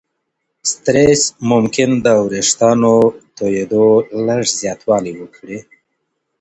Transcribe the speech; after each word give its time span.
سترېس 0.71 1.21
ممکن 1.51 1.89
د 2.05 2.07
وریښتانو 2.25 2.95
توېدو 3.37 3.87
لږ 4.27 4.41
زیاتوالی 4.61 5.13
وکړي. 5.17 5.59